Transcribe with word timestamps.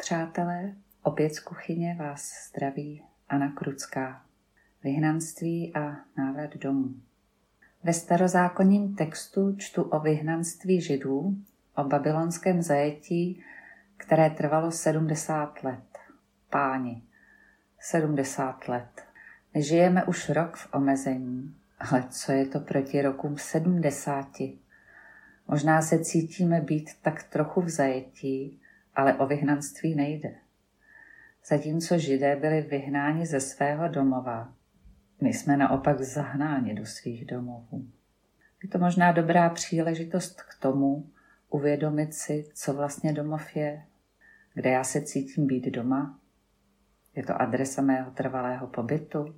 Přátelé. 0.00 0.74
Opět 1.02 1.34
z 1.34 1.40
kuchyně 1.40 1.96
vás 1.98 2.32
zdraví 2.48 3.02
Anna 3.28 3.52
Krucká. 3.52 4.22
Vyhnanství 4.84 5.74
a 5.74 5.96
návrat 6.16 6.56
domů. 6.56 6.94
Ve 7.84 7.92
starozákonním 7.92 8.94
textu 8.94 9.56
čtu 9.56 9.82
o 9.82 10.00
vyhnanství 10.00 10.80
židů, 10.80 11.36
o 11.76 11.84
babylonském 11.84 12.62
zajetí, 12.62 13.44
které 13.96 14.30
trvalo 14.30 14.70
70 14.70 15.62
let. 15.62 15.98
Páni, 16.50 17.02
70 17.80 18.68
let. 18.68 19.04
My 19.54 19.62
žijeme 19.62 20.04
už 20.04 20.28
rok 20.28 20.56
v 20.56 20.74
omezení, 20.74 21.54
ale 21.78 22.04
co 22.10 22.32
je 22.32 22.46
to 22.46 22.60
proti 22.60 23.02
rokům 23.02 23.38
70? 23.38 24.26
Možná 25.48 25.82
se 25.82 26.04
cítíme 26.04 26.60
být 26.60 26.90
tak 27.02 27.22
trochu 27.22 27.60
v 27.60 27.68
zajetí, 27.68 28.59
ale 28.94 29.14
o 29.14 29.26
vyhnanství 29.26 29.94
nejde. 29.94 30.34
Zatímco 31.46 31.98
židé 31.98 32.36
byli 32.36 32.60
vyhnáni 32.60 33.26
ze 33.26 33.40
svého 33.40 33.88
domova, 33.88 34.52
my 35.20 35.32
jsme 35.32 35.56
naopak 35.56 36.00
zahnáni 36.00 36.74
do 36.74 36.86
svých 36.86 37.26
domovů. 37.26 37.88
Je 38.62 38.68
to 38.68 38.78
možná 38.78 39.12
dobrá 39.12 39.50
příležitost 39.50 40.42
k 40.42 40.62
tomu 40.62 41.10
uvědomit 41.50 42.14
si, 42.14 42.50
co 42.54 42.74
vlastně 42.74 43.12
domov 43.12 43.56
je, 43.56 43.84
kde 44.54 44.70
já 44.70 44.84
se 44.84 45.02
cítím 45.02 45.46
být 45.46 45.64
doma. 45.64 46.18
Je 47.14 47.22
to 47.22 47.42
adresa 47.42 47.82
mého 47.82 48.10
trvalého 48.10 48.66
pobytu? 48.66 49.34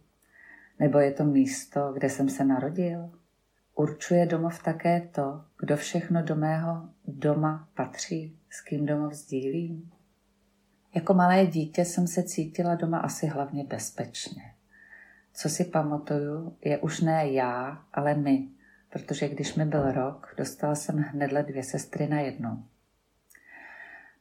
Nebo 0.79 0.99
je 0.99 1.13
to 1.13 1.25
místo, 1.25 1.93
kde 1.93 2.11
jsem 2.11 2.29
se 2.29 2.45
narodil? 2.45 3.11
Určuje 3.75 4.27
domov 4.27 4.63
také 4.63 5.01
to, 5.01 5.45
kdo 5.59 5.77
všechno 5.77 6.23
do 6.23 6.37
mého 6.37 6.89
doma 7.05 7.69
patří, 7.75 8.39
s 8.53 8.61
kým 8.61 8.87
domov 8.87 9.13
sdílím? 9.13 9.91
Jako 10.95 11.15
malé 11.15 11.47
dítě 11.47 11.85
jsem 11.85 12.07
se 12.07 12.23
cítila 12.23 12.75
doma 12.75 12.99
asi 12.99 13.27
hlavně 13.27 13.65
bezpečně. 13.65 14.43
Co 15.35 15.49
si 15.49 15.65
pamatuju, 15.65 16.57
je 16.65 16.79
už 16.79 17.01
ne 17.01 17.33
já, 17.33 17.85
ale 17.93 18.15
my, 18.15 18.49
protože 18.91 19.29
když 19.29 19.55
mi 19.55 19.65
byl 19.65 19.93
rok, 19.93 20.35
dostala 20.39 20.75
jsem 20.75 20.97
hnedle 20.97 21.43
dvě 21.43 21.63
sestry 21.63 22.09
na 22.09 22.21
jednu. 22.21 22.65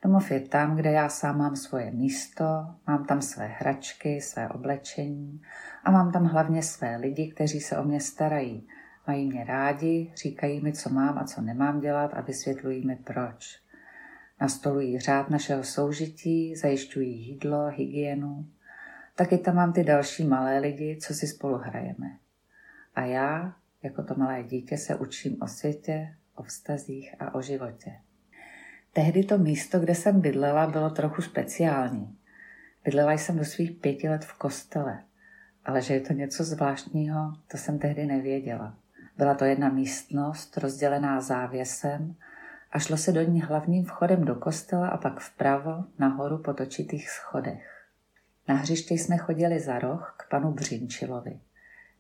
Domov 0.04 0.32
je 0.32 0.40
tam, 0.40 0.76
kde 0.76 0.92
já 0.92 1.10
sám 1.10 1.38
mám 1.38 1.56
svoje 1.56 1.92
místo, 1.92 2.46
mám 2.88 3.06
tam 3.06 3.22
své 3.22 3.48
hračky, 3.48 4.22
své 4.22 4.50
oblečení 4.50 5.42
a 5.84 5.92
mám 5.92 6.12
tam 6.12 6.26
hlavně 6.26 6.64
své 6.64 6.98
lidi, 6.98 7.32
kteří 7.32 7.60
se 7.60 7.78
o 7.78 7.84
mě 7.84 8.00
starají. 8.00 8.68
Mají 9.08 9.28
mě 9.28 9.44
rádi, 9.44 10.14
říkají 10.16 10.62
mi, 10.62 10.74
co 10.74 10.90
mám 10.90 11.18
a 11.18 11.24
co 11.24 11.42
nemám 11.42 11.80
dělat 11.80 12.12
a 12.14 12.22
vysvětlují 12.22 12.86
mi 12.86 12.96
proč. 12.96 13.61
Nastolují 14.42 15.00
řád 15.00 15.30
našeho 15.30 15.64
soužití, 15.64 16.56
zajišťují 16.56 17.28
jídlo, 17.28 17.68
hygienu. 17.70 18.46
Taky 19.16 19.38
tam 19.38 19.56
mám 19.56 19.74
ty 19.74 19.84
další 19.84 20.24
malé 20.24 20.60
lidi, 20.60 20.98
co 21.02 21.14
si 21.14 21.28
spolu 21.28 21.58
hrajeme. 21.58 22.18
A 22.96 23.02
já, 23.02 23.56
jako 23.84 24.04
to 24.04 24.16
malé 24.18 24.44
dítě, 24.44 24.78
se 24.78 24.96
učím 24.96 25.38
o 25.42 25.48
světě, 25.48 26.16
o 26.36 26.44
vztazích 26.44 27.16
a 27.20 27.36
o 27.36 27.42
životě. 27.42 27.92
Tehdy 28.94 29.24
to 29.24 29.38
místo, 29.38 29.80
kde 29.80 29.96
jsem 29.96 30.22
bydlela, 30.22 30.68
bylo 30.68 30.90
trochu 30.90 31.22
speciální. 31.22 32.18
Bydlela 32.84 33.14
jsem 33.14 33.38
do 33.38 33.46
svých 33.46 33.72
pěti 33.72 34.10
let 34.10 34.26
v 34.26 34.34
kostele, 34.34 35.04
ale 35.66 35.82
že 35.82 35.94
je 35.94 36.02
to 36.02 36.14
něco 36.14 36.44
zvláštního, 36.44 37.34
to 37.48 37.58
jsem 37.58 37.80
tehdy 37.80 38.06
nevěděla. 38.06 38.78
Byla 39.18 39.36
to 39.36 39.46
jedna 39.46 39.70
místnost, 39.70 40.58
rozdělená 40.58 41.22
závěsem 41.22 42.16
a 42.72 42.80
šlo 42.80 42.98
se 42.98 43.12
do 43.12 43.22
ní 43.22 43.42
hlavním 43.42 43.86
vchodem 43.86 44.26
do 44.26 44.36
kostela 44.36 44.88
a 44.88 44.98
pak 44.98 45.20
vpravo 45.20 45.84
nahoru 46.00 46.38
po 46.38 46.54
točitých 46.54 47.10
schodech. 47.10 47.88
Na 48.48 48.56
hřiště 48.56 48.94
jsme 48.94 49.18
chodili 49.18 49.60
za 49.60 49.80
roh 49.80 50.16
k 50.18 50.30
panu 50.30 50.52
Břinčilovi. 50.52 51.40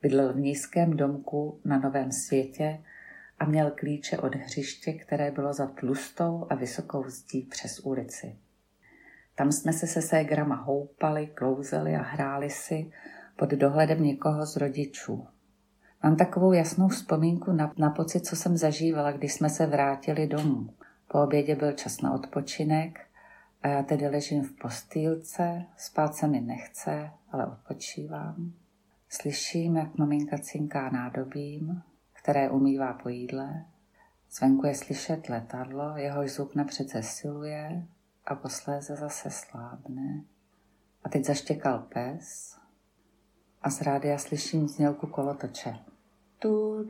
Bydlel 0.01 0.33
v 0.33 0.39
nízkém 0.39 0.97
domku 0.97 1.59
na 1.65 1.79
Novém 1.79 2.11
světě 2.11 2.83
a 3.39 3.45
měl 3.45 3.71
klíče 3.71 4.17
od 4.17 4.35
hřiště, 4.35 4.93
které 4.93 5.31
bylo 5.31 5.53
za 5.53 5.67
tlustou 5.67 6.47
a 6.49 6.55
vysokou 6.55 7.03
zdí 7.09 7.41
přes 7.41 7.79
ulici. 7.79 8.35
Tam 9.35 9.51
jsme 9.51 9.73
se 9.73 9.87
se 9.87 10.01
ségrama 10.01 10.55
houpali, 10.55 11.27
klouzeli 11.27 11.95
a 11.95 12.01
hráli 12.01 12.49
si 12.49 12.91
pod 13.35 13.49
dohledem 13.49 14.03
někoho 14.03 14.45
z 14.45 14.55
rodičů. 14.55 15.27
Mám 16.03 16.15
takovou 16.15 16.53
jasnou 16.53 16.87
vzpomínku 16.87 17.51
na, 17.51 17.73
na 17.77 17.89
pocit, 17.89 18.25
co 18.25 18.35
jsem 18.35 18.57
zažívala, 18.57 19.11
když 19.11 19.33
jsme 19.33 19.49
se 19.49 19.65
vrátili 19.65 20.27
domů. 20.27 20.69
Po 21.07 21.23
obědě 21.23 21.55
byl 21.55 21.71
čas 21.71 22.01
na 22.01 22.13
odpočinek 22.13 22.99
a 23.63 23.67
já 23.67 23.83
tedy 23.83 24.07
ležím 24.07 24.43
v 24.43 24.51
postýlce, 24.61 25.65
spát 25.77 26.15
se 26.15 26.27
mi 26.27 26.41
nechce, 26.41 27.11
ale 27.31 27.47
odpočívám. 27.47 28.53
Slyším, 29.09 29.77
jak 29.77 29.97
maminka 29.97 30.37
cinká 30.37 30.89
nádobím, 30.89 31.81
které 32.13 32.49
umývá 32.49 32.93
po 32.93 33.09
jídle. 33.09 33.65
Zvenku 34.31 34.65
je 34.65 34.75
slyšet 34.75 35.29
letadlo, 35.29 35.97
jehož 35.97 36.31
zvuk 36.31 36.55
napřed 36.55 36.89
zesiluje 36.89 37.87
a 38.25 38.35
posléze 38.35 38.95
zase 38.95 39.29
slábne. 39.29 40.23
A 41.03 41.09
teď 41.09 41.25
zaštěkal 41.25 41.79
pes 41.79 42.57
a 43.61 43.69
z 43.69 43.81
rádia 43.81 44.17
slyším 44.17 44.67
znělku 44.67 45.07
kolotoče. 45.07 45.90
Tu. 46.41 46.87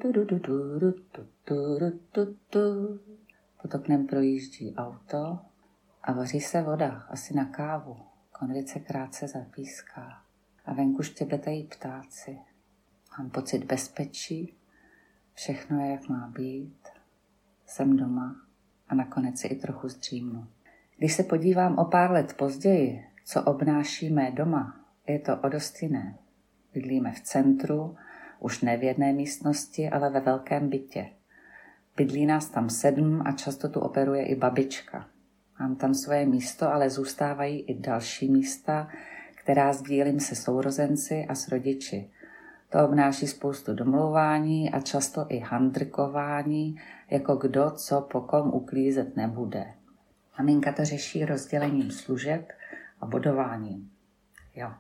Pod 3.62 3.76
oknem 3.76 4.08
projíždí 4.08 4.76
auto 4.76 5.40
a 6.04 6.14
vaří 6.14 6.42
se 6.42 6.62
voda, 6.62 7.06
asi 7.10 7.36
na 7.36 7.46
kávu. 7.46 7.98
Konvice 8.32 8.80
krátce 8.80 9.28
zapíská 9.28 10.24
a 10.66 10.74
venku 10.74 11.04
štěbetají 11.04 11.68
ptáci. 11.68 12.40
Mám 13.20 13.30
pocit 13.30 13.64
bezpečí, 13.64 14.58
všechno 15.34 15.80
je, 15.80 15.92
jak 15.92 16.10
má 16.10 16.28
být. 16.28 16.88
Jsem 17.66 17.98
doma 17.98 18.36
a 18.88 18.96
nakonec 18.96 19.40
si 19.40 19.48
i 19.48 19.56
trochu 19.56 19.90
zdřímnu. 19.90 20.48
Když 20.98 21.14
se 21.14 21.24
podívám 21.24 21.78
o 21.78 21.86
pár 21.86 22.12
let 22.12 22.34
později, 22.34 23.06
co 23.26 23.44
obnáší 23.44 24.10
mé 24.10 24.32
doma, 24.32 24.86
je 25.08 25.20
to 25.20 25.38
o 25.38 25.50
dost 25.50 25.82
jiné. 25.82 26.18
Bydlíme 26.74 27.12
v 27.12 27.20
centru, 27.20 27.96
už 28.42 28.62
ne 28.62 28.78
v 28.78 28.84
jedné 28.84 29.14
místnosti, 29.14 29.90
ale 29.90 30.10
ve 30.10 30.20
velkém 30.20 30.70
bytě. 30.70 31.10
Bydlí 31.98 32.26
nás 32.26 32.50
tam 32.50 32.70
sedm 32.70 33.22
a 33.26 33.32
často 33.32 33.70
tu 33.70 33.80
operuje 33.80 34.26
i 34.26 34.36
babička. 34.36 35.08
Mám 35.60 35.76
tam 35.76 35.94
svoje 35.94 36.26
místo, 36.26 36.74
ale 36.74 36.90
zůstávají 36.90 37.62
i 37.62 37.80
další 37.80 38.32
místa, 38.32 38.88
která 39.36 39.74
sdílím 39.74 40.20
se 40.20 40.36
sourozenci 40.36 41.26
a 41.30 41.36
s 41.36 41.48
rodiči. 41.48 42.10
To 42.70 42.86
obnáší 42.86 43.28
spoustu 43.28 43.74
domlouvání 43.74 44.72
a 44.72 44.80
často 44.80 45.26
i 45.30 45.40
handrkování, 45.40 46.82
jako 47.10 47.36
kdo 47.36 47.72
co 47.72 48.02
po 48.02 48.22
kom 48.22 48.54
uklízet 48.54 49.16
nebude. 49.16 49.66
Maminka 50.40 50.72
to 50.72 50.86
řeší 50.86 51.26
rozdělením 51.26 51.92
služeb 51.92 52.52
a 53.02 53.06
bodováním. 53.06 53.92
Jo, 54.56 54.72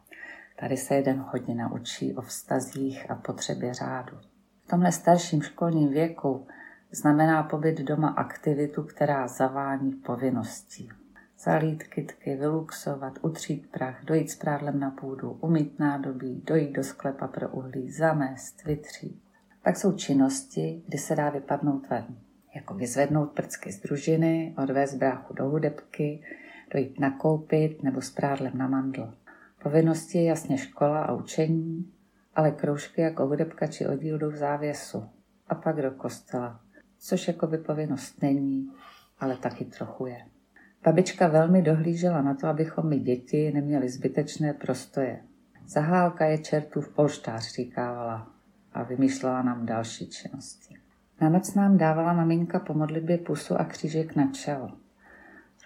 Tady 0.62 0.78
se 0.78 0.96
jeden 0.96 1.26
hodně 1.32 1.56
naučí 1.56 2.16
o 2.16 2.22
vztazích 2.22 3.12
a 3.12 3.16
potřebě 3.16 3.74
řádu. 3.74 4.18
V 4.63 4.68
tomhle 4.68 4.92
starším 4.92 5.42
školním 5.42 5.90
věku 5.90 6.48
znamená 6.92 7.44
pobyt 7.44 7.81
doma 7.81 8.10
aktivitu, 8.10 8.84
která 8.84 9.28
zavání 9.28 9.92
povinností. 9.92 10.90
Zalít 11.40 11.84
kytky, 11.84 12.36
vyluxovat, 12.36 13.19
utřít 13.22 13.72
prach, 13.72 14.06
dojít 14.06 14.31
s 14.31 14.36
prádlem 14.36 14.80
na 14.80 14.92
půdu, 14.92 15.31
umít 15.31 15.80
nádobí, 15.80 16.44
dojít 16.48 16.72
do 16.72 16.84
sklepa 16.84 17.28
pro 17.28 17.50
uhlí, 17.50 17.92
zamést, 17.92 18.64
vytřít. 18.64 19.24
Pak 19.64 19.78
jsou 19.78 19.92
činnosti, 19.92 20.84
kdy 20.88 20.98
se 20.98 21.16
dá 21.16 21.30
vypadnout 21.30 21.90
ven, 21.90 22.06
jako 22.56 22.74
vyzvednout 22.74 23.31
prcky 23.31 23.72
z 23.72 23.81
družiny, 23.81 24.56
odvést 24.57 24.96
bráchu 24.96 25.34
do 25.34 25.50
hudebky, 25.50 26.24
dojít 26.74 27.00
nakoupit 27.00 27.84
nebo 27.84 28.02
s 28.02 28.12
prádlem 28.12 28.57
na 28.57 28.68
mandl. 28.68 29.14
Povinnosti 29.63 30.18
je 30.18 30.24
jasně 30.24 30.58
škola 30.58 31.04
a 31.04 31.13
učení, 31.13 31.92
ale 32.36 32.52
kroužky 32.52 33.02
jako 33.02 33.28
hudebka 33.28 33.68
či 33.68 33.88
oddíl 33.88 34.18
jdou 34.18 34.30
v 34.30 34.36
závěsu 34.36 35.04
a 35.48 35.56
pak 35.56 35.81
do 35.81 35.92
kostela, 35.92 36.60
což 36.98 37.28
jako 37.28 37.48
by 37.48 37.58
povinnost 37.58 38.22
není, 38.22 38.72
ale 39.19 39.38
taky 39.38 39.66
trochu 39.66 40.06
je. 40.06 40.25
Babička 40.84 41.28
velmi 41.28 41.62
dohlížela 41.62 42.22
na 42.22 42.34
to, 42.34 42.48
abychom 42.48 42.90
my 42.90 43.00
děti 43.00 43.52
neměli 43.52 43.90
zbytečné 43.90 44.54
prostoje. 44.54 45.22
Zahálka 45.68 46.25
je 46.25 46.38
čertův 46.38 46.90
polštář, 46.90 47.54
říkávala 47.56 48.31
a 48.74 48.84
vymýšlela 48.84 49.42
nám 49.42 49.66
další 49.66 50.10
činnosti. 50.10 50.75
Na 51.22 51.30
noc 51.30 51.56
nám 51.56 51.78
dávala 51.78 52.14
maminka 52.14 52.60
po 52.60 52.74
modlitbě 52.74 53.18
pusu 53.18 53.56
a 53.56 53.66
křížek 53.66 54.16
na 54.16 54.31
čelo. 54.31 54.81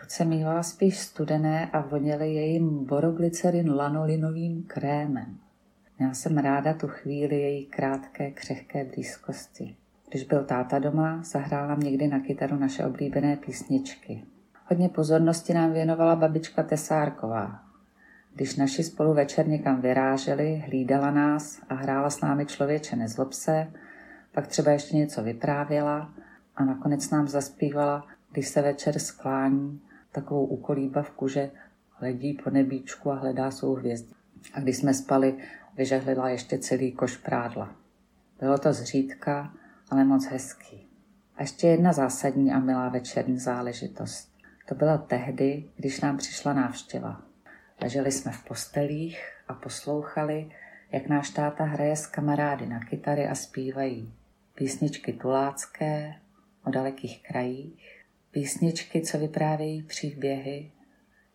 Ruce 0.06 0.26
mývala 0.26 0.64
spíš 0.64 1.00
studené 1.00 1.70
a 1.74 1.82
voněly 1.82 2.34
jejím 2.34 2.86
boroglycerin 2.86 3.74
lanolinovým 3.76 4.64
krémem. 4.64 5.38
Měla 6.00 6.14
jsem 6.14 6.38
ráda 6.38 6.74
tu 6.74 6.88
chvíli 6.88 7.42
její 7.42 7.66
krátké, 7.66 8.32
křehké 8.32 8.86
blízkosti. 8.86 9.76
Když 10.10 10.24
byl 10.24 10.44
táta 10.44 10.80
doma, 10.80 11.22
zahrála 11.24 11.76
někdy 11.76 12.08
na 12.08 12.20
kytaru 12.20 12.56
naše 12.56 12.86
oblíbené 12.86 13.38
písničky. 13.38 14.24
Hodně 14.66 14.90
pozornosti 14.90 15.54
nám 15.54 15.74
věnovala 15.74 16.16
babička 16.16 16.64
Tesárková. 16.64 17.60
Když 18.34 18.56
naši 18.56 18.84
spolu 18.84 19.14
večer 19.14 19.48
někam 19.48 19.82
vyráželi, 19.82 20.64
hlídala 20.66 21.12
nás 21.12 21.62
a 21.70 21.74
hrála 21.74 22.10
s 22.10 22.22
námi 22.22 22.46
člověče 22.46 22.96
nezlob 22.96 23.34
se, 23.34 23.68
pak 24.32 24.48
třeba 24.48 24.72
ještě 24.72 24.98
něco 24.98 25.24
vyprávěla 25.24 26.14
a 26.56 26.66
nakonec 26.66 27.10
nám 27.10 27.28
zaspívala, 27.28 28.08
když 28.32 28.48
se 28.48 28.62
večer 28.62 29.00
sklání, 29.00 29.82
takovou 30.16 30.46
ukolíbavku, 30.46 31.28
že 31.28 31.52
hledí 31.90 32.34
po 32.44 32.50
nebíčku 32.50 33.12
a 33.12 33.16
hledá 33.16 33.52
svou 33.52 33.76
hvězdu. 33.76 34.14
A 34.54 34.60
když 34.60 34.78
jsme 34.78 34.94
spali, 34.94 35.38
vyžehlila 35.78 36.30
ještě 36.30 36.58
celý 36.58 36.92
koš 36.92 37.18
prádla. 37.18 37.76
Bylo 38.40 38.58
to 38.58 38.74
zřídka, 38.74 39.54
ale 39.90 40.04
moc 40.04 40.26
hezký. 40.26 40.88
A 41.36 41.42
ještě 41.42 41.68
jedna 41.68 41.94
zásadní 41.94 42.52
a 42.52 42.60
milá 42.60 42.90
večerní 42.90 43.40
záležitost. 43.40 44.36
To 44.68 44.76
bylo 44.76 44.98
tehdy, 44.98 45.70
když 45.76 46.02
nám 46.02 46.18
přišla 46.18 46.54
návštěva. 46.54 47.22
Leželi 47.82 48.12
jsme 48.12 48.32
v 48.32 48.44
postelích 48.44 49.20
a 49.48 49.54
poslouchali, 49.54 50.52
jak 50.92 51.08
náš 51.08 51.30
táta 51.30 51.64
hraje 51.64 51.96
s 51.96 52.08
kamarády 52.08 52.66
na 52.66 52.80
kytary 52.80 53.28
a 53.28 53.36
zpívají 53.36 54.14
písničky 54.56 55.14
tulácké 55.14 56.16
o 56.66 56.70
dalekých 56.70 57.24
krajích, 57.24 57.95
písničky, 58.36 59.02
co 59.02 59.18
vyprávějí 59.18 59.84
příběhy, 59.84 60.72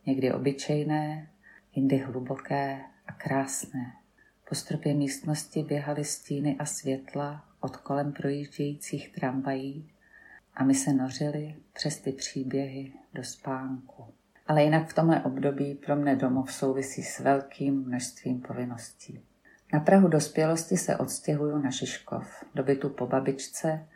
někdy 0.06 0.32
obyčejné, 0.32 1.28
jindy 1.74 1.96
hluboké 1.96 2.80
a 3.06 3.12
krásné. 3.12 3.92
Po 4.48 4.54
stropě 4.54 4.94
místnosti 4.94 5.62
běhaly 5.62 6.04
stíny 6.04 6.56
a 6.58 6.64
světla 6.64 7.44
od 7.60 7.76
kolem 7.76 8.12
projíždějících 8.12 9.12
tramvají 9.12 9.90
a 10.54 10.64
my 10.64 10.74
se 10.74 10.92
nořili 10.92 11.54
přes 11.72 12.00
ty 12.00 12.12
příběhy 12.12 12.92
do 13.14 13.24
spánku. 13.24 14.04
Ale 14.46 14.62
jinak 14.62 14.88
v 14.88 14.94
tomhle 14.94 15.22
období 15.22 15.74
pro 15.74 15.96
mne 15.96 16.16
domov 16.16 16.52
souvisí 16.52 17.02
s 17.02 17.20
velkým 17.20 17.84
množstvím 17.84 18.40
povinností. 18.40 19.20
Na 19.72 19.80
Prahu 19.80 20.08
dospělosti 20.08 20.76
se 20.76 20.96
odstěhuju 20.96 21.58
na 21.58 21.70
Žižkov, 21.70 22.44
do 22.54 22.62
bytu 22.62 22.88
po 22.88 23.06
babičce 23.06 23.86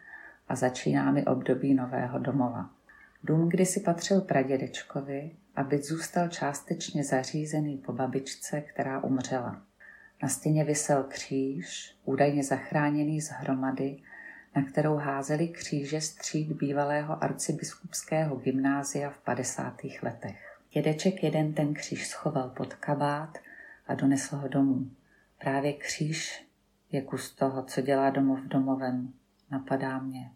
a 0.49 0.57
začíná 0.57 1.11
mi 1.11 1.25
období 1.25 1.75
nového 1.75 2.19
domova. 2.19 2.74
Dům 3.27 3.49
kdysi 3.49 3.81
patřil 3.81 4.21
pradědečkovi 4.21 5.31
a 5.57 5.63
byt 5.63 5.85
zůstal 5.85 6.29
částečně 6.29 7.05
zařízený 7.05 7.77
po 7.77 7.93
babičce, 7.93 8.61
která 8.61 9.05
umřela. 9.05 9.63
Na 10.23 10.29
stěně 10.29 10.65
vysel 10.65 11.03
kříž, 11.03 11.97
údajně 12.05 12.45
zachráněný 12.45 13.21
z 13.21 13.29
hromady, 13.29 13.99
na 14.57 14.65
kterou 14.65 14.97
házeli 14.97 15.49
kříže 15.49 16.01
stříd 16.01 16.53
bývalého 16.53 17.25
arcibiskupského 17.25 18.37
gymnázia 18.37 19.11
v 19.11 19.19
50. 19.19 19.77
letech. 20.03 20.59
Dědeček 20.73 21.23
jeden 21.23 21.55
ten 21.55 21.75
kříž 21.75 22.07
schoval 22.07 22.51
pod 22.51 22.75
kabát 22.75 23.39
a 23.87 23.95
donesl 23.95 24.37
ho 24.37 24.49
domů. 24.49 24.91
Právě 25.39 25.73
kříž 25.73 26.47
je 26.93 27.03
kus 27.03 27.35
toho, 27.35 27.63
co 27.63 27.81
dělá 27.81 28.11
domov 28.11 28.41
domovem, 28.41 29.13
napadá 29.51 29.99
mě. 29.99 30.31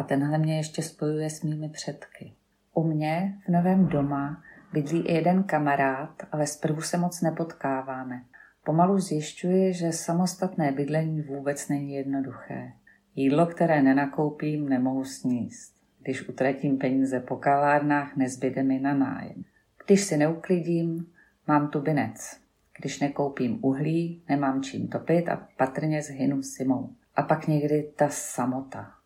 A 0.00 0.02
tenhle 0.02 0.38
mě 0.38 0.56
ještě 0.56 0.82
spojuje 0.82 1.30
s 1.30 1.42
mými 1.42 1.68
předky. 1.68 2.32
U 2.74 2.84
mě 2.84 3.38
v 3.46 3.52
novém 3.52 3.86
doma 3.86 4.42
bydlí 4.72 5.00
i 5.00 5.14
jeden 5.14 5.42
kamarád, 5.42 6.22
ale 6.32 6.46
zprvu 6.46 6.80
se 6.80 6.98
moc 6.98 7.20
nepotkáváme. 7.20 8.22
Pomalu 8.64 8.98
zjišťuji, 8.98 9.72
že 9.72 9.92
samostatné 9.92 10.72
bydlení 10.72 11.22
vůbec 11.22 11.68
není 11.68 11.94
jednoduché. 11.94 12.72
Jídlo, 13.14 13.46
které 13.46 13.82
nenakoupím, 13.82 14.68
nemohu 14.68 15.04
sníst. 15.04 15.74
Když 16.02 16.28
utratím 16.28 16.78
peníze 16.78 17.20
po 17.20 17.36
kavárnách, 17.36 18.16
nezbyde 18.16 18.62
mi 18.62 18.80
na 18.80 18.94
nájem. 18.94 19.44
Když 19.86 20.00
si 20.00 20.16
neuklidím, 20.16 21.06
mám 21.48 21.68
tu 21.68 21.80
binec. 21.80 22.40
Když 22.78 23.00
nekoupím 23.00 23.58
uhlí, 23.62 24.24
nemám 24.28 24.62
čím 24.62 24.88
topit 24.88 25.28
a 25.28 25.48
patrně 25.56 26.02
zhynu 26.02 26.42
simou. 26.42 26.90
A 27.14 27.22
pak 27.22 27.48
někdy 27.48 27.92
ta 27.96 28.08
samota. 28.08 28.99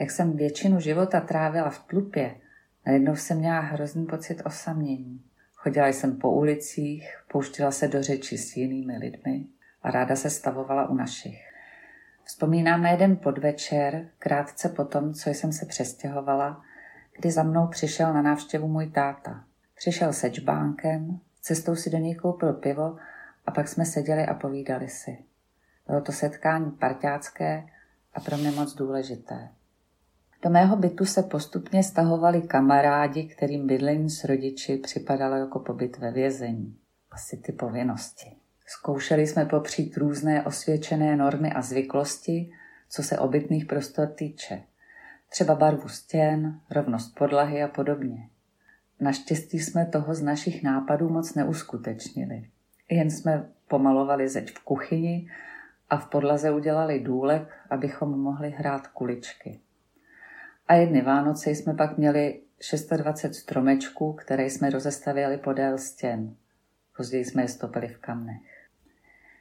Jak 0.00 0.10
jsem 0.10 0.36
většinu 0.36 0.80
života 0.80 1.20
trávila 1.20 1.70
v 1.70 1.78
tlupě, 1.78 2.34
najednou 2.86 3.16
jsem 3.16 3.38
měla 3.38 3.60
hrozný 3.60 4.06
pocit 4.06 4.42
osamění. 4.46 5.22
Chodila 5.54 5.88
jsem 5.88 6.16
po 6.16 6.30
ulicích, 6.30 7.16
pouštila 7.28 7.70
se 7.70 7.88
do 7.88 8.02
řeči 8.02 8.38
s 8.38 8.56
jinými 8.56 8.98
lidmi 8.98 9.46
a 9.82 9.90
ráda 9.90 10.16
se 10.16 10.30
stavovala 10.30 10.88
u 10.88 10.94
našich. 10.94 11.48
Vzpomínám 12.24 12.82
na 12.82 12.90
jeden 12.90 13.16
podvečer, 13.16 14.08
krátce 14.18 14.68
po 14.68 14.84
tom, 14.84 15.14
co 15.14 15.30
jsem 15.30 15.52
se 15.52 15.66
přestěhovala, 15.66 16.62
kdy 17.18 17.30
za 17.30 17.42
mnou 17.42 17.66
přišel 17.66 18.14
na 18.14 18.22
návštěvu 18.22 18.68
můj 18.68 18.90
táta. 18.90 19.44
Přišel 19.74 20.12
se 20.12 20.30
čbánkem, 20.30 21.20
cestou 21.40 21.76
si 21.76 21.90
do 21.90 21.98
něj 21.98 22.14
koupil 22.14 22.52
pivo 22.52 22.96
a 23.46 23.50
pak 23.50 23.68
jsme 23.68 23.84
seděli 23.84 24.26
a 24.26 24.34
povídali 24.34 24.88
si. 24.88 25.18
Bylo 25.86 26.00
to 26.00 26.12
setkání 26.12 26.70
parťácké 26.70 27.68
a 28.14 28.20
pro 28.20 28.36
mě 28.36 28.50
moc 28.50 28.74
důležité. 28.74 29.48
Do 30.42 30.50
mého 30.50 30.76
bytu 30.76 31.04
se 31.04 31.22
postupně 31.22 31.82
stahovali 31.82 32.42
kamarádi, 32.42 33.24
kterým 33.24 33.66
bydlení 33.66 34.10
s 34.10 34.24
rodiči 34.24 34.76
připadalo 34.76 35.36
jako 35.36 35.58
pobyt 35.58 35.98
ve 35.98 36.10
vězení. 36.10 36.78
Asi 37.10 37.36
ty 37.36 37.52
povinnosti. 37.52 38.36
Zkoušeli 38.66 39.26
jsme 39.26 39.46
popřít 39.46 39.96
různé 39.96 40.44
osvědčené 40.44 41.16
normy 41.16 41.52
a 41.52 41.62
zvyklosti, 41.62 42.50
co 42.90 43.02
se 43.02 43.18
obytných 43.18 43.66
prostor 43.66 44.06
týče. 44.06 44.62
Třeba 45.30 45.54
barvu 45.54 45.88
stěn, 45.88 46.60
rovnost 46.70 47.14
podlahy 47.18 47.62
a 47.62 47.68
podobně. 47.68 48.28
Naštěstí 49.00 49.58
jsme 49.58 49.86
toho 49.86 50.14
z 50.14 50.22
našich 50.22 50.62
nápadů 50.62 51.08
moc 51.08 51.34
neuskutečnili. 51.34 52.50
Jen 52.90 53.10
jsme 53.10 53.48
pomalovali 53.68 54.28
zeď 54.28 54.50
v 54.50 54.64
kuchyni 54.64 55.30
a 55.90 55.96
v 55.96 56.10
podlaze 56.10 56.50
udělali 56.50 57.00
důlek, 57.00 57.48
abychom 57.70 58.20
mohli 58.20 58.50
hrát 58.50 58.86
kuličky. 58.86 59.60
A 60.68 60.74
jedny 60.74 61.02
Vánoce 61.02 61.50
jsme 61.50 61.74
pak 61.74 61.98
měli 61.98 62.40
26 62.96 63.42
stromečků, 63.42 64.12
které 64.12 64.44
jsme 64.44 64.70
rozestavěli 64.70 65.38
podél 65.38 65.78
stěn. 65.78 66.36
Později 66.96 67.24
jsme 67.24 67.42
je 67.42 67.48
stopili 67.48 67.88
v 67.88 67.98
kamnech. 67.98 68.68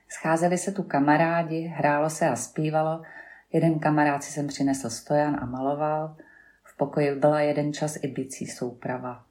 Scházeli 0.10 0.58
se 0.58 0.72
tu 0.72 0.84
kamarádi, 0.84 1.62
hrálo 1.62 2.10
se 2.10 2.30
a 2.30 2.36
zpívalo. 2.36 3.02
Jeden 3.54 3.80
kamarád 3.80 4.24
si 4.24 4.32
sem 4.32 4.48
přinesl 4.48 4.90
stojan 4.90 5.38
a 5.42 5.46
maloval. 5.46 6.18
V 6.64 6.78
pokoji 6.78 7.16
byla 7.16 7.42
jeden 7.42 7.74
čas 7.74 7.98
i 8.02 8.08
bicí 8.08 8.48
souprava. 8.48 9.26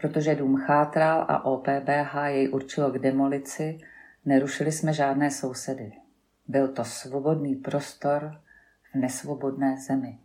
Protože 0.00 0.34
dům 0.34 0.56
chátral 0.56 1.26
a 1.28 1.44
OPBH 1.44 2.14
jej 2.26 2.48
určilo 2.52 2.90
k 2.90 2.98
demolici, 2.98 3.78
nerušili 4.24 4.72
jsme 4.72 4.92
žádné 4.92 5.30
sousedy. 5.30 5.92
Byl 6.48 6.68
to 6.68 6.84
svobodný 6.84 7.56
prostor 7.56 8.40
v 8.92 8.98
nesvobodné 8.98 9.76
zemi. 9.76 10.18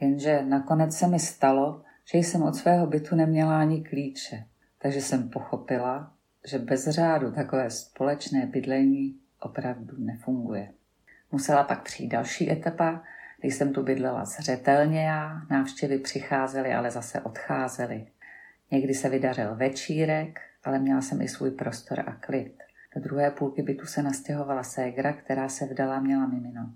Jenže 0.00 0.42
nakonec 0.42 0.96
se 0.96 1.08
mi 1.08 1.18
stalo, 1.18 1.82
že 2.12 2.18
jsem 2.18 2.42
od 2.42 2.56
svého 2.56 2.86
bytu 2.86 3.16
neměla 3.16 3.60
ani 3.60 3.84
klíče, 3.84 4.44
takže 4.78 5.00
jsem 5.00 5.28
pochopila, 5.28 6.12
že 6.46 6.58
bez 6.58 6.88
řádu 6.88 7.32
takové 7.32 7.70
společné 7.70 8.46
bydlení 8.46 9.20
opravdu 9.40 9.96
nefunguje. 9.98 10.72
Musela 11.32 11.64
pak 11.64 11.82
přijít 11.82 12.08
další 12.08 12.50
etapa, 12.52 13.02
když 13.40 13.54
jsem 13.54 13.72
tu 13.72 13.82
bydlela 13.82 14.24
zřetelně 14.24 15.04
já, 15.04 15.42
návštěvy 15.50 15.98
přicházely, 15.98 16.74
ale 16.74 16.90
zase 16.90 17.20
odcházely. 17.20 18.06
Někdy 18.70 18.94
se 18.94 19.08
vydařil 19.08 19.56
večírek, 19.56 20.40
ale 20.64 20.78
měla 20.78 21.00
jsem 21.00 21.22
i 21.22 21.28
svůj 21.28 21.50
prostor 21.50 22.00
a 22.00 22.12
klid. 22.12 22.62
Do 22.94 23.00
druhé 23.00 23.30
půlky 23.30 23.62
bytu 23.62 23.86
se 23.86 24.02
nastěhovala 24.02 24.62
ségra, 24.62 25.12
která 25.12 25.48
se 25.48 25.66
vdala 25.66 26.00
měla 26.00 26.26
mimino. 26.26 26.72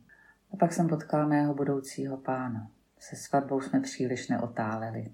A 0.53 0.57
pak 0.57 0.73
jsem 0.73 0.89
potkala 0.89 1.27
mého 1.27 1.55
budoucího 1.55 2.17
pána. 2.17 2.71
Se 3.01 3.17
svatbou 3.17 3.61
jsme 3.61 3.81
příliš 3.81 4.29
neotáleli. 4.29 5.13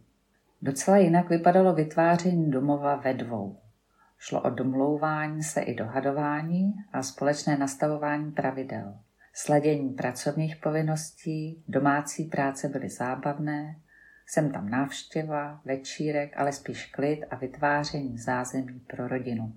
Docela 0.63 0.97
jinak 0.97 1.29
vypadalo 1.29 1.75
vytváření 1.75 2.51
domova 2.51 2.97
ve 2.97 3.15
dvou. 3.15 3.59
Šlo 4.19 4.41
o 4.41 4.51
domlouvání 4.51 5.43
se 5.43 5.61
i 5.61 5.75
dohadování 5.75 6.75
a 6.93 7.03
společné 7.03 7.57
nastavování 7.57 8.33
pravidel. 8.33 8.99
Sladění 9.33 9.91
pracovních 9.91 10.57
povinností, 10.57 11.65
domácí 11.69 12.25
práce 12.25 12.69
byly 12.69 12.89
zábavné, 12.89 13.77
jsem 14.27 14.53
tam 14.53 14.69
návštěva, 14.69 15.61
večírek, 15.65 16.33
ale 16.37 16.53
spíš 16.53 16.87
klid 16.87 17.25
a 17.31 17.37
vytváření 17.37 18.19
zázemí 18.19 18.81
pro 18.87 19.09
rodinu. 19.09 19.55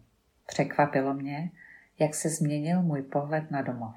Překvapilo 0.48 1.14
mě, 1.14 1.52
jak 2.00 2.16
se 2.16 2.30
změnil 2.30 2.82
můj 2.82 3.02
pohled 3.02 3.52
na 3.52 3.62
domov. 3.62 3.96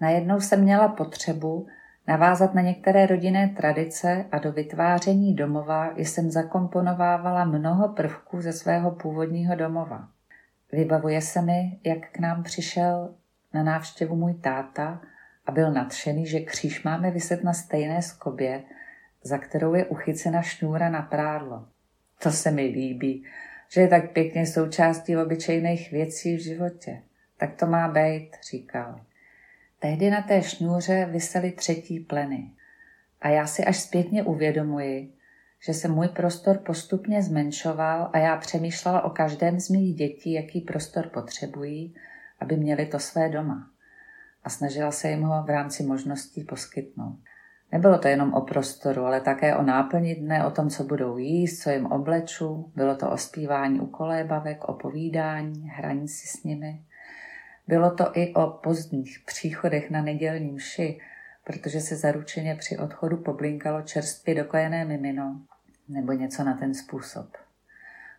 Najednou 0.00 0.40
jsem 0.40 0.60
měla 0.62 0.88
potřebu 0.88 1.66
navázat 2.08 2.54
na 2.54 2.62
některé 2.62 3.06
rodinné 3.06 3.48
tradice 3.48 4.24
a 4.32 4.38
do 4.38 4.52
vytváření 4.52 5.34
domova 5.34 5.92
jsem 5.96 6.30
zakomponovávala 6.30 7.44
mnoho 7.44 7.88
prvků 7.88 8.40
ze 8.40 8.52
svého 8.52 8.90
původního 8.90 9.56
domova. 9.56 10.08
Vybavuje 10.72 11.20
se 11.20 11.42
mi, 11.42 11.78
jak 11.84 11.98
k 12.12 12.18
nám 12.18 12.42
přišel 12.42 13.14
na 13.54 13.62
návštěvu 13.62 14.16
můj 14.16 14.34
táta 14.34 15.00
a 15.46 15.52
byl 15.52 15.72
nadšený, 15.72 16.26
že 16.26 16.40
kříž 16.40 16.82
máme 16.82 17.10
vyset 17.10 17.44
na 17.44 17.52
stejné 17.52 18.02
skobě, 18.02 18.62
za 19.24 19.38
kterou 19.38 19.74
je 19.74 19.84
uchycena 19.84 20.42
šňůra 20.42 20.88
na 20.88 21.02
prádlo. 21.02 21.66
To 22.22 22.30
se 22.30 22.50
mi 22.50 22.62
líbí, 22.62 23.24
že 23.68 23.80
je 23.80 23.88
tak 23.88 24.10
pěkně 24.10 24.46
součástí 24.46 25.16
obyčejných 25.16 25.90
věcí 25.90 26.36
v 26.36 26.42
životě. 26.42 27.02
Tak 27.38 27.54
to 27.54 27.66
má 27.66 27.88
být, 27.88 28.30
říkal. 28.50 29.00
Tehdy 29.82 30.10
na 30.10 30.22
té 30.22 30.42
šňůře 30.42 31.08
vysely 31.12 31.52
třetí 31.52 32.00
pleny. 32.00 32.50
A 33.20 33.28
já 33.28 33.46
si 33.46 33.64
až 33.64 33.80
zpětně 33.80 34.22
uvědomuji, 34.22 35.12
že 35.66 35.74
se 35.74 35.88
můj 35.88 36.08
prostor 36.08 36.58
postupně 36.58 37.22
zmenšoval 37.22 38.10
a 38.12 38.18
já 38.18 38.36
přemýšlela 38.36 39.02
o 39.02 39.10
každém 39.10 39.60
z 39.60 39.68
mých 39.68 39.94
dětí, 39.94 40.32
jaký 40.32 40.60
prostor 40.60 41.08
potřebují, 41.08 41.94
aby 42.40 42.56
měli 42.56 42.86
to 42.86 42.98
své 42.98 43.28
doma. 43.28 43.70
A 44.44 44.50
snažila 44.50 44.90
se 44.90 45.10
jim 45.10 45.22
ho 45.22 45.42
v 45.42 45.50
rámci 45.50 45.82
možností 45.82 46.44
poskytnout. 46.44 47.18
Nebylo 47.72 47.98
to 47.98 48.08
jenom 48.08 48.34
o 48.34 48.40
prostoru, 48.40 49.04
ale 49.04 49.20
také 49.20 49.56
o 49.56 49.62
náplni 49.62 50.14
dne, 50.14 50.46
o 50.46 50.50
tom, 50.50 50.70
co 50.70 50.84
budou 50.84 51.16
jíst, 51.16 51.62
co 51.62 51.70
jim 51.70 51.86
obleču. 51.86 52.72
Bylo 52.76 52.96
to 52.96 53.10
o 53.10 53.16
zpívání 53.16 53.80
u 53.80 53.86
kolébavek, 53.86 54.64
o 54.64 54.72
povídání, 54.72 55.68
hraní 55.68 56.08
si 56.08 56.26
s 56.26 56.44
nimi. 56.44 56.84
Bylo 57.66 57.90
to 57.90 58.10
i 58.14 58.34
o 58.34 58.46
pozdních 58.46 59.20
příchodech 59.26 59.90
na 59.90 60.02
nedělní 60.02 60.52
mši, 60.52 61.00
protože 61.44 61.80
se 61.80 61.96
zaručeně 61.96 62.54
při 62.54 62.78
odchodu 62.78 63.16
poblinkalo 63.16 63.82
čerstvě 63.82 64.34
dokojené 64.34 64.84
mimino 64.84 65.40
nebo 65.88 66.12
něco 66.12 66.44
na 66.44 66.54
ten 66.54 66.74
způsob. 66.74 67.26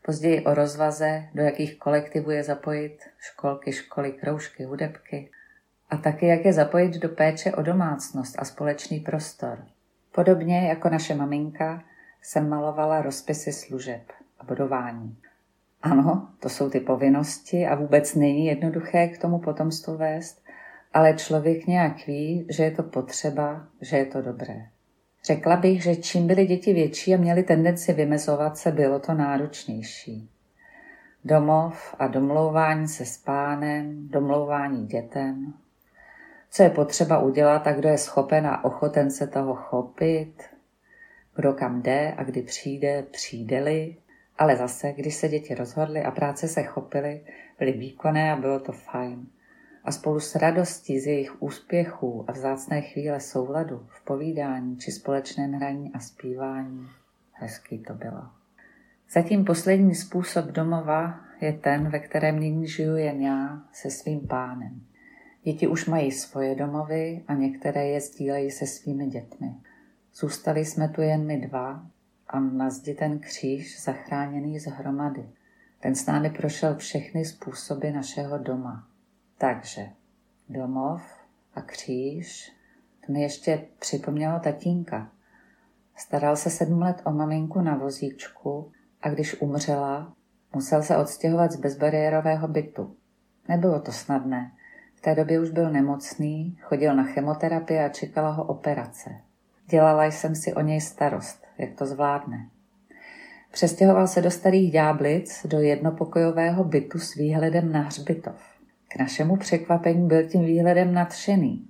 Později 0.06 0.46
o 0.46 0.54
rozvaze, 0.54 1.24
do 1.34 1.44
jakých 1.44 1.80
kolektivů 1.80 2.32
je 2.32 2.44
zapojit, 2.44 2.98
školky, 3.18 3.74
školy, 3.74 4.12
kroužky, 4.12 4.64
hudebky– 4.64 5.30
a 5.94 5.98
taky 5.98 6.28
jak 6.28 6.46
je 6.46 6.54
zapojit 6.54 6.94
do 6.94 7.10
péče 7.10 7.52
o 7.52 7.62
domácnost 7.62 8.36
a 8.40 8.46
společný 8.46 9.00
prostor. 9.00 9.66
Podobně 10.12 10.68
jako 10.68 10.90
naše 10.90 11.16
maminka 11.16 11.84
jsem 12.22 12.50
malovala 12.50 13.02
rozpisy 13.02 13.52
služeb 13.52 14.02
a 14.40 14.44
budování. 14.44 15.18
Ano, 15.84 16.28
to 16.40 16.50
jsou 16.50 16.70
ty 16.70 16.80
povinnosti 16.80 17.68
a 17.68 17.76
vůbec 17.76 18.16
není 18.16 18.46
jednoduché 18.46 19.08
k 19.08 19.18
tomu 19.18 19.40
potomstvu 19.40 19.98
vést, 19.98 20.44
ale 20.94 21.14
člověk 21.14 21.68
nějak 21.68 22.08
ví, 22.08 22.48
že 22.50 22.64
je 22.64 22.72
to 22.72 22.84
potřeba, 22.84 23.68
že 23.82 23.98
je 23.98 24.06
to 24.06 24.22
dobré. 24.22 24.68
Řekla 25.26 25.56
bych, 25.56 25.84
že 25.84 25.96
čím 25.96 26.28
byly 26.28 26.46
děti 26.46 26.74
větší 26.74 27.14
a 27.14 27.18
měly 27.18 27.44
tendenci 27.44 27.94
vymezovat 27.94 28.58
se, 28.58 28.72
bylo 28.72 29.00
to 29.00 29.14
náročnější. 29.14 30.30
Domov 31.26 31.96
a 32.00 32.08
domlouvání 32.08 32.88
se 32.88 33.06
s 33.06 33.18
pánem, 33.18 34.08
domlouvání 34.08 34.88
dětem, 34.88 35.54
co 36.52 36.64
je 36.64 36.70
potřeba 36.70 37.20
udělat 37.20 37.68
a 37.68 37.74
kdo 37.74 37.90
je 37.90 37.98
schopen 37.98 38.48
a 38.48 38.66
ochoten 38.66 39.12
se 39.12 39.28
toho 39.28 39.56
chopit, 39.56 40.44
kdo 41.36 41.54
kam 41.54 41.82
jde 41.82 42.14
a 42.18 42.24
kdy 42.24 42.42
přijde, 42.42 43.04
přijdeli. 43.12 43.96
Ale 44.38 44.56
zase, 44.56 44.94
když 44.94 45.16
se 45.16 45.30
děti 45.30 45.56
rozhodly 45.56 46.04
a 46.04 46.12
práce 46.12 46.48
se 46.48 46.64
chopily, 46.64 47.22
byly 47.60 47.72
výkonné 47.72 48.32
a 48.32 48.36
bylo 48.36 48.60
to 48.60 48.72
fajn. 48.72 49.28
A 49.84 49.92
spolu 49.92 50.20
s 50.20 50.36
radostí 50.36 51.00
z 51.00 51.08
jejich 51.08 51.44
úspěchů 51.44 52.26
a 52.28 52.32
vzácné 52.32 52.82
chvíle 52.82 53.20
souladu 53.20 53.88
v 53.88 54.06
povídání 54.06 54.78
či 54.78 54.92
společném 54.92 55.54
hraní 55.54 55.92
a 55.94 56.00
zpívání, 56.00 56.88
hezký 57.32 57.80
to 57.80 57.94
bylo. 57.94 58.22
Zatím 59.12 59.46
poslední 59.46 59.96
způsob 59.96 60.46
domova 60.46 61.20
je 61.42 61.54
ten, 61.54 61.90
ve 61.90 62.00
kterém 62.00 62.40
nyní 62.40 62.68
žiju 62.68 62.96
jen 62.96 63.22
já 63.22 63.62
se 63.74 63.92
svým 63.92 64.28
pánem. 64.28 64.82
Děti 65.44 65.68
už 65.68 65.86
mají 65.86 66.12
svoje 66.12 66.56
domovy 66.56 67.24
a 67.28 67.34
některé 67.34 67.88
je 67.88 68.02
sdílejí 68.02 68.52
se 68.52 68.68
svými 68.68 69.08
dětmi. 69.08 69.56
Zůstali 70.16 70.66
jsme 70.66 70.90
tu 70.90 71.02
jen 71.02 71.26
my 71.26 71.38
dva 71.38 71.86
a 72.34 72.40
na 72.40 72.70
zdi 72.70 72.94
ten 72.94 73.20
kříž 73.20 73.84
zachráněný 73.84 74.60
z 74.60 74.66
hromady. 74.66 75.30
Ten 75.80 75.96
s 75.96 76.06
námi 76.06 76.30
prošel 76.30 76.76
všechny 76.76 77.26
způsoby 77.26 77.90
našeho 77.90 78.38
doma. 78.38 78.88
Takže 79.38 79.90
domov 80.50 81.02
a 81.56 81.62
kříž, 81.62 82.52
to 83.06 83.14
mi 83.14 83.22
ještě 83.22 83.68
připomnělo 83.80 84.40
tatínka. 84.40 85.12
Staral 85.96 86.36
se 86.36 86.50
sedm 86.50 86.82
let 86.82 87.02
o 87.06 87.12
maminku 87.12 87.62
na 87.62 87.76
vozíčku 87.76 88.72
a 89.02 89.10
když 89.10 89.42
umřela, 89.42 90.14
musel 90.56 90.84
se 90.84 90.98
odstěhovat 90.98 91.52
z 91.52 91.56
bezbariérového 91.56 92.48
bytu. 92.48 92.96
Nebylo 93.48 93.80
to 93.80 93.92
snadné, 93.92 94.52
té 95.04 95.16
době 95.16 95.40
už 95.40 95.50
byl 95.50 95.72
nemocný, 95.72 96.58
chodil 96.62 96.96
na 96.96 97.04
chemoterapii 97.04 97.80
a 97.80 97.90
čekala 97.90 98.30
ho 98.30 98.44
operace. 98.44 99.10
Dělala 99.70 100.06
jsem 100.06 100.36
si 100.36 100.54
o 100.54 100.62
něj 100.62 100.82
starost, 100.82 101.43
jak 101.58 101.74
to 101.74 101.86
zvládne. 101.86 102.50
Přestěhoval 103.52 104.08
se 104.08 104.22
do 104.22 104.32
starých 104.32 104.72
ďáblic, 104.72 105.46
do 105.50 105.60
jednopokojového 105.60 106.64
bytu 106.64 107.00
s 107.00 107.16
výhledem 107.16 107.72
na 107.72 107.82
hřbitov. 107.82 108.54
K 108.88 109.00
našemu 109.00 109.38
překvapení 109.38 110.08
byl 110.08 110.30
tím 110.30 110.46
výhledem 110.46 110.94
nadšený. 110.94 111.68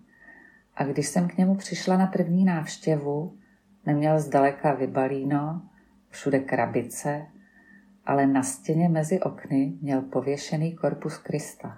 A 0.76 0.84
když 0.84 1.08
jsem 1.08 1.28
k 1.28 1.38
němu 1.38 1.56
přišla 1.56 1.98
na 1.98 2.08
první 2.08 2.46
návštěvu, 2.46 3.38
neměl 3.86 4.20
zdaleka 4.20 4.74
vybalíno, 4.74 5.62
všude 6.10 6.40
krabice, 6.40 7.26
ale 8.06 8.28
na 8.28 8.44
stěně 8.44 8.90
mezi 8.90 9.20
okny 9.20 9.74
měl 9.82 10.02
pověšený 10.02 10.76
korpus 10.76 11.18
Krista. 11.18 11.78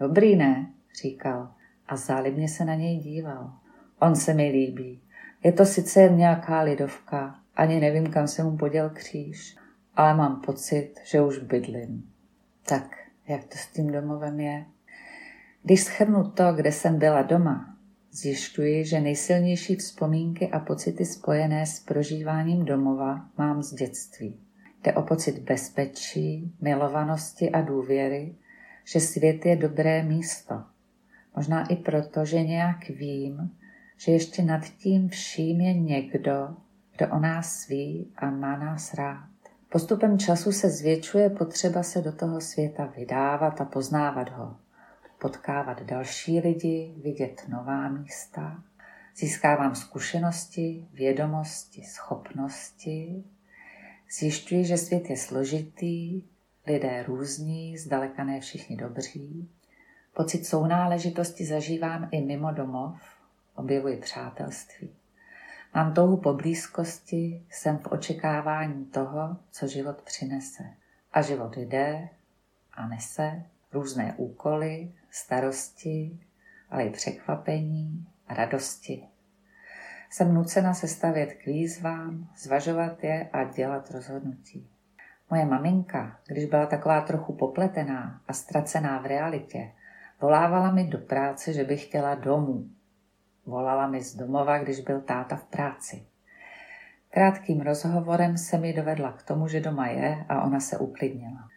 Dobrý, 0.00 0.36
ne? 0.36 0.66
říkal 1.02 1.54
a 1.88 1.96
zálibně 1.96 2.48
se 2.48 2.64
na 2.64 2.74
něj 2.74 2.98
díval. 2.98 3.52
On 4.00 4.16
se 4.16 4.34
mi 4.34 4.50
líbí. 4.50 5.00
Je 5.44 5.52
to 5.52 5.64
sice 5.64 6.00
jen 6.00 6.16
nějaká 6.16 6.60
lidovka, 6.60 7.40
ani 7.56 7.80
nevím, 7.80 8.06
kam 8.06 8.28
se 8.28 8.42
mu 8.44 8.56
poděl 8.56 8.90
kříž, 8.90 9.56
ale 9.96 10.16
mám 10.16 10.40
pocit, 10.40 10.94
že 11.04 11.22
už 11.22 11.38
bydlím. 11.38 12.10
Tak, 12.68 12.96
jak 13.28 13.44
to 13.44 13.58
s 13.58 13.66
tím 13.66 13.92
domovem 13.92 14.40
je? 14.40 14.64
Když 15.62 15.82
schrnu 15.82 16.30
to, 16.30 16.52
kde 16.52 16.72
jsem 16.72 16.98
byla 16.98 17.22
doma, 17.22 17.76
zjišťuji, 18.10 18.84
že 18.84 19.00
nejsilnější 19.00 19.76
vzpomínky 19.76 20.50
a 20.50 20.58
pocity 20.58 21.04
spojené 21.04 21.66
s 21.66 21.80
prožíváním 21.80 22.64
domova 22.64 23.28
mám 23.38 23.62
z 23.62 23.74
dětství. 23.74 24.40
Jde 24.82 24.92
o 24.92 25.02
pocit 25.02 25.38
bezpečí, 25.38 26.54
milovanosti 26.60 27.50
a 27.50 27.60
důvěry, 27.60 28.34
že 28.84 29.00
svět 29.00 29.46
je 29.46 29.56
dobré 29.56 30.02
místo, 30.02 30.62
Možná 31.36 31.66
i 31.66 31.76
proto, 31.76 32.24
že 32.24 32.42
nějak 32.42 32.88
vím, 32.88 33.50
že 34.04 34.12
ještě 34.12 34.42
nad 34.42 34.64
tím 34.64 35.08
vším 35.08 35.60
je 35.60 35.74
někdo, 35.74 36.56
kdo 36.96 37.12
o 37.12 37.18
nás 37.18 37.68
ví 37.68 38.12
a 38.16 38.30
má 38.30 38.56
nás 38.56 38.94
rád. 38.94 39.28
Postupem 39.72 40.18
času 40.18 40.52
se 40.52 40.70
zvětšuje 40.70 41.30
potřeba 41.30 41.82
se 41.82 42.00
do 42.00 42.12
toho 42.12 42.40
světa 42.40 42.92
vydávat 42.96 43.60
a 43.60 43.64
poznávat 43.64 44.30
ho, 44.30 44.56
potkávat 45.20 45.82
další 45.82 46.40
lidi, 46.40 46.94
vidět 47.02 47.44
nová 47.48 47.88
místa. 47.88 48.62
Získávám 49.16 49.74
zkušenosti, 49.74 50.88
vědomosti, 50.92 51.82
schopnosti. 51.84 53.24
Zjišťuji, 54.18 54.64
že 54.64 54.76
svět 54.76 55.10
je 55.10 55.16
složitý, 55.16 56.22
lidé 56.66 57.04
různí, 57.06 57.78
zdaleka 57.78 58.24
ne 58.24 58.40
všichni 58.40 58.76
dobří. 58.76 59.50
Pocit 60.14 60.46
sounáležitosti 60.46 61.46
zažívám 61.46 62.08
i 62.10 62.20
mimo 62.20 62.52
domov, 62.52 63.13
objevuji 63.54 63.96
přátelství. 63.96 64.96
Mám 65.74 65.94
touhu 65.94 66.16
po 66.16 66.34
blízkosti, 66.34 67.46
jsem 67.50 67.78
v 67.78 67.86
očekávání 67.86 68.84
toho, 68.84 69.36
co 69.50 69.66
život 69.66 70.02
přinese. 70.02 70.64
A 71.12 71.22
život 71.22 71.56
jde 71.56 72.08
a 72.72 72.88
nese 72.88 73.42
různé 73.72 74.14
úkoly, 74.16 74.92
starosti, 75.10 76.20
ale 76.70 76.84
i 76.84 76.90
překvapení, 76.90 78.06
radosti. 78.28 79.08
Jsem 80.10 80.34
nucena 80.34 80.74
se 80.74 80.88
stavět 80.88 81.34
k 81.34 81.46
výzvám, 81.46 82.28
zvažovat 82.36 83.04
je 83.04 83.28
a 83.32 83.44
dělat 83.44 83.90
rozhodnutí. 83.90 84.70
Moje 85.30 85.44
maminka, 85.44 86.20
když 86.26 86.44
byla 86.44 86.66
taková 86.66 87.00
trochu 87.00 87.32
popletená 87.32 88.20
a 88.28 88.32
ztracená 88.32 88.98
v 88.98 89.06
realitě, 89.06 89.72
Volávala 90.20 90.70
mi 90.70 90.84
do 90.84 90.98
práce, 90.98 91.52
že 91.52 91.64
by 91.64 91.76
chtěla 91.76 92.14
domů. 92.14 92.68
Volala 93.46 93.86
mi 93.86 94.02
z 94.02 94.16
domova, 94.16 94.58
když 94.58 94.80
byl 94.80 95.00
táta 95.00 95.36
v 95.36 95.44
práci. 95.44 96.06
Krátkým 97.10 97.60
rozhovorem 97.60 98.38
se 98.38 98.58
mi 98.58 98.72
dovedla 98.72 99.12
k 99.12 99.22
tomu, 99.22 99.48
že 99.48 99.60
doma 99.60 99.86
je 99.86 100.24
a 100.28 100.42
ona 100.42 100.60
se 100.60 100.78
uklidnila. 100.78 101.48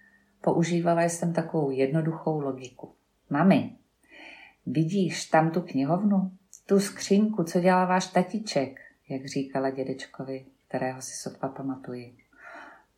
Používala 0.42 1.04
jsem 1.04 1.34
takovou 1.34 1.72
jednoduchou 1.72 2.40
logiku. 2.40 2.96
Mami, 3.30 3.76
vidíš 4.66 5.26
tam 5.26 5.52
tu 5.52 5.62
knihovnu? 5.62 6.32
Tu 6.66 6.80
skřínku, 6.80 7.44
co 7.44 7.60
dělá 7.60 7.86
váš 7.86 8.08
tatiček, 8.08 8.80
jak 9.10 9.26
říkala 9.26 9.70
dědečkovi, 9.70 10.46
kterého 10.68 11.02
si 11.02 11.16
sotva 11.16 11.50
pamatuji. 11.50 12.18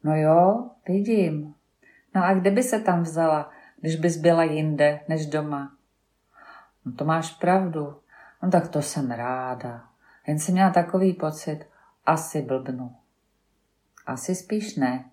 No 0.03 0.15
jo, 0.15 0.69
vidím. 0.87 1.53
No 2.15 2.23
a 2.23 2.33
kde 2.33 2.51
by 2.51 2.63
se 2.63 2.79
tam 2.79 3.03
vzala? 3.03 3.51
když 3.81 3.95
bys 3.95 4.17
byla 4.17 4.43
jinde 4.43 4.99
než 5.07 5.25
doma. 5.25 5.71
No 6.85 6.91
to 6.91 7.05
máš 7.05 7.31
pravdu. 7.31 7.95
No 8.43 8.51
tak 8.51 8.67
to 8.67 8.81
jsem 8.81 9.11
ráda. 9.11 9.89
Jen 10.27 10.39
jsem 10.39 10.53
měla 10.53 10.69
takový 10.69 11.13
pocit, 11.13 11.65
asi 12.05 12.41
blbnu. 12.41 12.95
Asi 14.05 14.35
spíš 14.35 14.75
ne. 14.75 15.05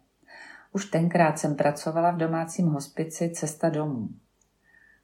Už 0.73 0.85
tenkrát 0.85 1.39
jsem 1.39 1.55
pracovala 1.55 2.11
v 2.11 2.17
domácím 2.17 2.67
hospici 2.67 3.31
Cesta 3.31 3.69
domů. 3.69 4.09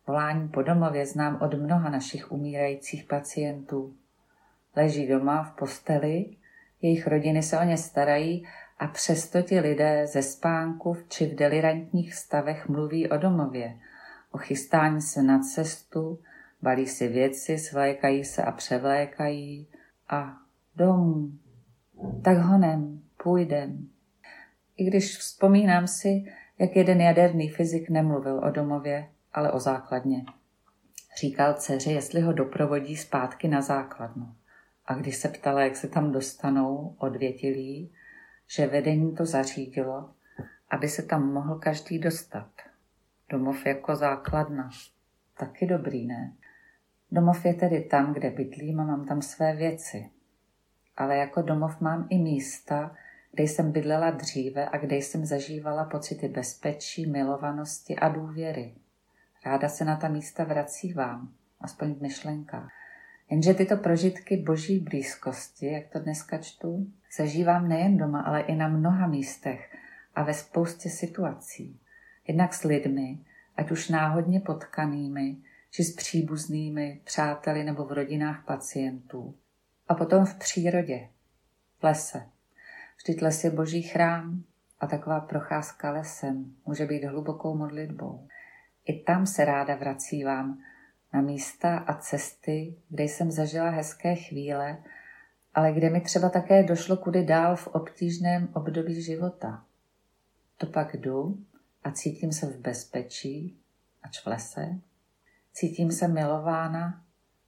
Volání 0.06 0.48
po 0.48 0.62
domově 0.62 1.06
znám 1.06 1.38
od 1.42 1.54
mnoha 1.54 1.90
našich 1.90 2.32
umírajících 2.32 3.04
pacientů. 3.04 3.96
Leží 4.76 5.08
doma 5.08 5.42
v 5.42 5.52
posteli, 5.52 6.36
jejich 6.82 7.06
rodiny 7.06 7.42
se 7.42 7.58
o 7.58 7.64
ně 7.64 7.76
starají 7.76 8.46
a 8.78 8.86
přesto 8.86 9.42
ti 9.42 9.60
lidé 9.60 10.06
ze 10.06 10.22
spánku 10.22 10.96
či 11.08 11.26
v 11.26 11.34
delirantních 11.34 12.14
stavech 12.14 12.68
mluví 12.68 13.10
o 13.10 13.16
domově, 13.16 13.78
o 14.30 14.38
chystání 14.38 15.00
se 15.00 15.22
na 15.22 15.38
cestu, 15.38 16.18
balí 16.62 16.86
si 16.86 17.08
věci, 17.08 17.58
svlékají 17.58 18.24
se 18.24 18.42
a 18.42 18.52
převlékají 18.52 19.68
a 20.08 20.36
domů. 20.76 21.32
Tak 22.24 22.38
honem, 22.38 23.02
půjdem. 23.22 23.88
I 24.76 24.84
když 24.84 25.18
vzpomínám 25.18 25.86
si, 25.86 26.24
jak 26.58 26.76
jeden 26.76 27.00
jaderný 27.00 27.48
fyzik 27.48 27.90
nemluvil 27.90 28.38
o 28.38 28.50
domově, 28.50 29.08
ale 29.32 29.52
o 29.52 29.60
základně. 29.60 30.24
Říkal 31.20 31.54
dceři, 31.54 31.92
jestli 31.92 32.20
ho 32.20 32.32
doprovodí 32.32 32.96
zpátky 32.96 33.48
na 33.48 33.60
základnu. 33.60 34.34
A 34.86 34.94
když 34.94 35.16
se 35.16 35.28
ptala, 35.28 35.62
jak 35.62 35.76
se 35.76 35.88
tam 35.88 36.12
dostanou, 36.12 36.96
odvětilí, 36.98 37.92
že 38.46 38.66
vedení 38.66 39.14
to 39.14 39.26
zařídilo, 39.26 40.10
aby 40.70 40.88
se 40.88 41.02
tam 41.02 41.32
mohl 41.32 41.58
každý 41.58 41.98
dostat. 41.98 42.50
Domov 43.28 43.66
jako 43.66 43.96
základna. 43.96 44.70
Taky 45.38 45.66
dobrý, 45.66 46.06
ne? 46.06 46.32
Domov 47.12 47.44
je 47.44 47.54
tedy 47.54 47.80
tam, 47.80 48.14
kde 48.14 48.30
bydlím 48.30 48.80
a 48.80 48.84
mám 48.84 49.06
tam 49.06 49.22
své 49.22 49.56
věci. 49.56 50.10
Ale 50.96 51.16
jako 51.16 51.42
domov 51.42 51.80
mám 51.80 52.06
i 52.10 52.18
místa, 52.18 52.96
kde 53.32 53.44
jsem 53.44 53.72
bydlela 53.72 54.10
dříve 54.10 54.68
a 54.68 54.78
kde 54.78 54.96
jsem 54.96 55.26
zažívala 55.26 55.84
pocity 55.84 56.28
bezpečí, 56.28 57.06
milovanosti 57.06 57.96
a 57.96 58.08
důvěry. 58.08 58.74
Ráda 59.46 59.68
se 59.68 59.84
na 59.84 59.96
ta 59.96 60.08
místa 60.08 60.44
vrací 60.44 60.92
vám, 60.92 61.32
aspoň 61.60 61.94
v 61.94 62.02
myšlenkách. 62.02 62.70
Jenže 63.30 63.54
tyto 63.54 63.76
prožitky 63.76 64.36
boží 64.36 64.78
blízkosti, 64.78 65.66
jak 65.66 65.88
to 65.88 65.98
dneska 65.98 66.38
čtu, 66.38 66.86
zažívám 67.16 67.68
nejen 67.68 67.96
doma, 67.96 68.20
ale 68.20 68.40
i 68.40 68.54
na 68.54 68.68
mnoha 68.68 69.06
místech 69.06 69.76
a 70.14 70.22
ve 70.22 70.34
spoustě 70.34 70.90
situací. 70.90 71.80
Jednak 72.28 72.54
s 72.54 72.64
lidmi, 72.64 73.18
ať 73.56 73.70
už 73.70 73.88
náhodně 73.88 74.40
potkanými, 74.40 75.36
či 75.72 75.84
s 75.84 75.94
příbuznými, 75.94 77.00
přáteli 77.04 77.64
nebo 77.64 77.84
v 77.84 77.92
rodinách 77.92 78.44
pacientů. 78.44 79.34
A 79.88 79.94
potom 79.94 80.24
v 80.24 80.34
přírodě, 80.34 81.08
v 81.80 81.84
lese. 81.84 82.28
Vždyť 82.96 83.22
les 83.22 83.44
je 83.44 83.50
boží 83.50 83.82
chrám 83.82 84.44
a 84.80 84.86
taková 84.86 85.20
procházka 85.20 85.90
lesem 85.90 86.54
může 86.66 86.86
být 86.86 87.04
hlubokou 87.04 87.56
modlitbou. 87.56 88.28
I 88.84 89.02
tam 89.02 89.26
se 89.26 89.44
ráda 89.44 89.76
vracívám, 89.76 90.62
na 91.12 91.20
místa 91.20 91.78
a 91.78 91.94
cesty, 91.94 92.76
kde 92.88 93.04
jsem 93.04 93.30
zažila 93.30 93.70
hezké 93.70 94.14
chvíle, 94.14 94.78
ale 95.54 95.72
kde 95.72 95.90
mi 95.90 96.00
třeba 96.00 96.28
také 96.28 96.62
došlo 96.62 96.96
kudy 96.96 97.24
dál 97.24 97.56
v 97.56 97.66
obtížném 97.66 98.48
období 98.54 99.02
života. 99.02 99.64
To 100.56 100.66
pak 100.66 100.96
jdu 100.96 101.38
a 101.84 101.90
cítím 101.90 102.32
se 102.32 102.46
v 102.46 102.58
bezpečí, 102.58 103.58
ač 104.02 104.20
v 104.20 104.26
lese. 104.26 104.78
Cítím 105.52 105.92
se 105.92 106.08
milována, 106.08 107.02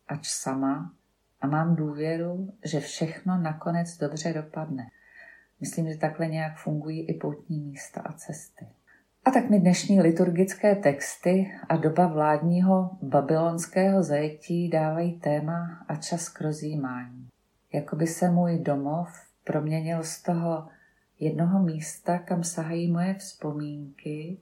ač 0.09 0.29
sama 0.29 0.93
a 1.41 1.47
mám 1.47 1.77
důvěru, 1.77 2.53
že 2.65 2.81
všechno 2.81 3.39
nakonec 3.39 3.99
dobře 3.99 4.33
dopadne. 4.33 4.91
Myslím, 5.61 5.93
že 5.93 5.99
takhle 5.99 6.27
nějak 6.27 6.57
fungují 6.57 7.09
i 7.09 7.15
poutní 7.15 7.61
místa 7.61 8.01
a 8.01 8.13
cesty. 8.13 8.67
A 9.25 9.31
tak 9.31 9.51
mi 9.51 9.61
dnešní 9.61 10.01
liturgické 10.01 10.75
texty 10.75 11.53
a 11.69 11.77
doba 11.77 12.07
vládního 12.07 12.91
babylonského 13.03 14.03
zajetí 14.03 14.69
dávají 14.69 15.21
téma 15.21 15.85
a 15.89 15.97
čas 15.97 16.29
k 16.29 16.41
rozjímání. 16.41 17.29
Jakoby 17.73 18.07
se 18.07 18.31
můj 18.31 18.59
domov 18.59 19.09
proměnil 19.45 20.03
z 20.03 20.23
toho 20.23 20.69
jednoho 21.21 21.63
místa, 21.63 22.19
kam 22.19 22.45
sahají 22.45 22.93
moje 22.93 23.15
vzpomínky, 23.15 24.41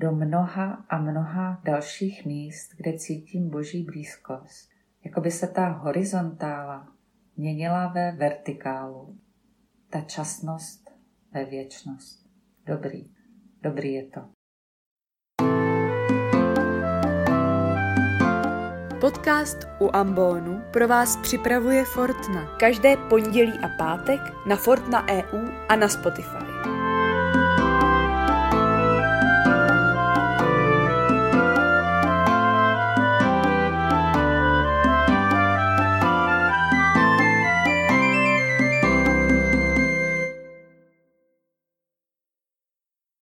do 0.00 0.12
mnoha 0.12 0.84
a 0.88 0.98
mnoha 0.98 1.60
dalších 1.64 2.26
míst, 2.26 2.70
kde 2.76 2.98
cítím 2.98 3.50
boží 3.50 3.84
blízkost. 3.84 4.70
Jakoby 5.04 5.30
se 5.30 5.48
ta 5.48 5.68
horizontála 5.68 6.88
měnila 7.36 7.86
ve 7.86 8.12
vertikálu, 8.12 9.18
ta 9.90 10.00
časnost 10.00 10.90
ve 11.32 11.44
věčnost. 11.44 12.26
Dobrý. 12.66 13.10
Dobrý 13.62 13.92
je 13.92 14.06
to. 14.06 14.20
Podcast 19.00 19.58
u 19.80 19.96
Ambonu 19.96 20.62
pro 20.72 20.88
vás 20.88 21.16
připravuje 21.16 21.84
Fortna. 21.84 22.56
Každé 22.60 22.96
pondělí 22.96 23.52
a 23.58 23.68
pátek 23.78 24.20
na 24.48 24.56
Fortna 24.56 25.06
EU 25.08 25.48
a 25.68 25.76
na 25.76 25.88
Spotify. 25.88 26.59